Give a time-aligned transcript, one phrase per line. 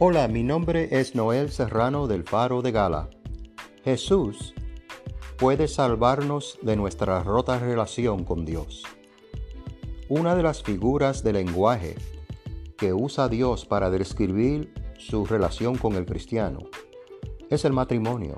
[0.00, 3.10] Hola, mi nombre es Noel Serrano del Faro de Gala.
[3.82, 4.54] Jesús
[5.36, 8.84] puede salvarnos de nuestra rota relación con Dios.
[10.08, 11.96] Una de las figuras de lenguaje
[12.76, 16.60] que usa Dios para describir su relación con el cristiano
[17.50, 18.36] es el matrimonio.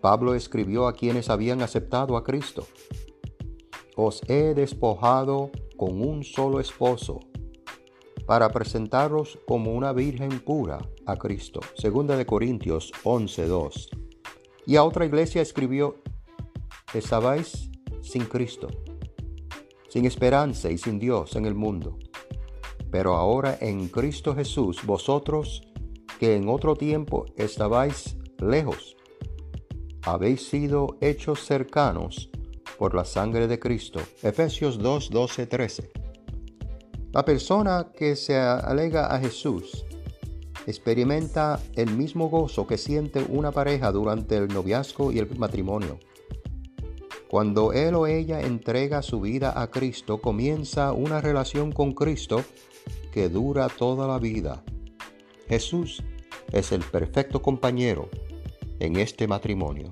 [0.00, 2.66] Pablo escribió a quienes habían aceptado a Cristo.
[3.94, 7.20] Os he despojado con un solo esposo
[8.30, 11.58] para presentaros como una virgen pura a Cristo.
[11.74, 13.88] Segunda de Corintios 11:2.
[14.66, 15.96] Y a otra iglesia escribió,
[16.94, 18.68] estabais sin Cristo,
[19.88, 21.98] sin esperanza y sin Dios en el mundo.
[22.92, 25.62] Pero ahora en Cristo Jesús, vosotros
[26.20, 28.96] que en otro tiempo estabais lejos,
[30.02, 32.30] habéis sido hechos cercanos
[32.78, 33.98] por la sangre de Cristo.
[34.22, 35.99] Efesios 2, 12, 13.
[37.12, 39.84] La persona que se alega a Jesús
[40.66, 45.98] experimenta el mismo gozo que siente una pareja durante el noviazgo y el matrimonio.
[47.28, 52.44] Cuando él o ella entrega su vida a Cristo, comienza una relación con Cristo
[53.12, 54.62] que dura toda la vida.
[55.48, 56.04] Jesús
[56.52, 58.08] es el perfecto compañero
[58.78, 59.90] en este matrimonio.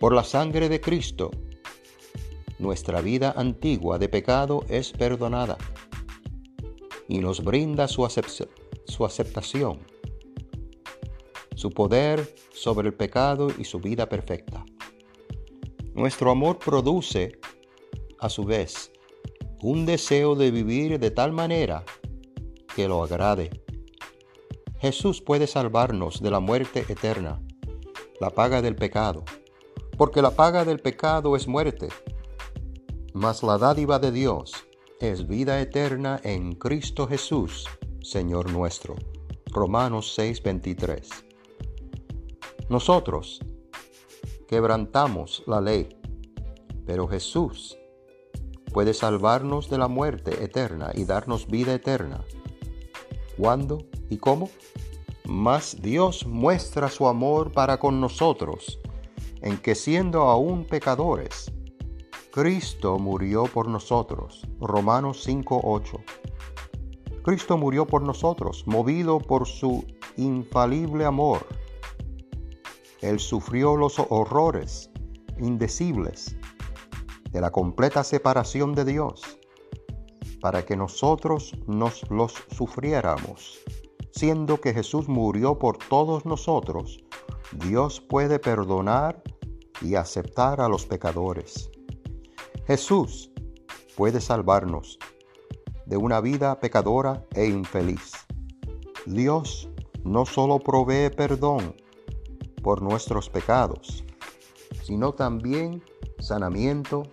[0.00, 1.30] Por la sangre de Cristo,
[2.58, 5.58] nuestra vida antigua de pecado es perdonada
[7.08, 9.80] y nos brinda su, aceptación,
[11.54, 14.64] su poder sobre el pecado y su vida perfecta.
[15.94, 17.38] Nuestro amor produce,
[18.18, 18.90] a su vez,
[19.62, 21.84] un deseo de vivir de tal manera
[22.74, 23.62] que lo agrade.
[24.78, 27.40] Jesús puede salvarnos de la muerte eterna,
[28.20, 29.24] la paga del pecado,
[29.96, 31.88] porque la paga del pecado es muerte,
[33.16, 34.52] mas la dádiva de Dios
[35.00, 37.64] es vida eterna en Cristo Jesús,
[38.02, 38.94] Señor nuestro.
[39.46, 41.08] Romanos 6:23.
[42.68, 43.40] Nosotros
[44.46, 45.88] quebrantamos la ley,
[46.84, 47.78] pero Jesús
[48.70, 52.22] puede salvarnos de la muerte eterna y darnos vida eterna.
[53.38, 53.78] ¿Cuándo
[54.10, 54.50] y cómo?
[55.24, 58.78] Mas Dios muestra su amor para con nosotros,
[59.40, 61.50] en que siendo aún pecadores,
[62.36, 64.46] Cristo murió por nosotros.
[64.60, 66.04] Romanos 5:8.
[67.22, 69.86] Cristo murió por nosotros, movido por su
[70.18, 71.46] infalible amor.
[73.00, 74.90] Él sufrió los horrores
[75.38, 76.36] indecibles
[77.30, 79.22] de la completa separación de Dios,
[80.42, 83.60] para que nosotros nos los sufriéramos.
[84.10, 87.02] Siendo que Jesús murió por todos nosotros,
[87.52, 89.22] Dios puede perdonar
[89.80, 91.70] y aceptar a los pecadores.
[92.66, 93.30] Jesús
[93.96, 94.98] puede salvarnos
[95.86, 98.10] de una vida pecadora e infeliz.
[99.06, 99.68] Dios
[100.02, 101.76] no solo provee perdón
[102.64, 104.02] por nuestros pecados,
[104.82, 105.80] sino también
[106.18, 107.04] sanamiento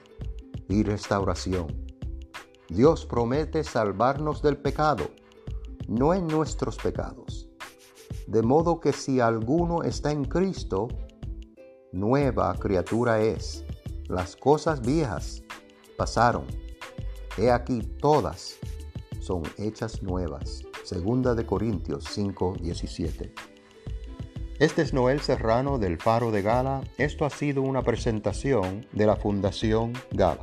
[0.69, 1.67] y restauración.
[2.69, 5.11] Dios promete salvarnos del pecado,
[5.87, 7.47] no en nuestros pecados.
[8.25, 10.87] De modo que si alguno está en Cristo,
[11.91, 13.63] nueva criatura es.
[14.07, 15.42] Las cosas viejas
[15.97, 16.45] pasaron.
[17.37, 18.57] He aquí todas
[19.19, 20.63] son hechas nuevas.
[20.83, 23.33] Segunda de Corintios 5, 17.
[24.59, 26.81] Este es Noel Serrano del Faro de Gala.
[26.97, 30.41] Esto ha sido una presentación de la Fundación Gala.